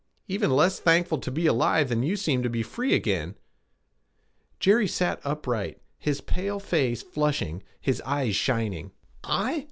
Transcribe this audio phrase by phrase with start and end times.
[0.27, 3.35] 'Even less thankful to be alive than you seem to be free again.'
[4.59, 8.93] Jerry sat upright, his pale face flushing, his eyes shining.
[9.23, 9.59] 'I?